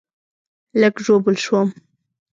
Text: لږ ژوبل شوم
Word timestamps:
لږ 0.79 0.95
ژوبل 1.05 1.35
شوم 1.43 1.69